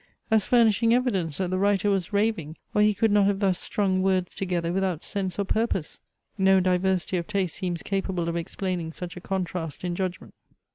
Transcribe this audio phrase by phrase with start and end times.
[0.31, 4.01] as furnishing evidence that the writer was raving, or he could not have thus strung
[4.01, 6.01] words together without sense or purpose!
[6.39, 10.33] No diversity of taste seems capable of explaining such a contrast in judgment.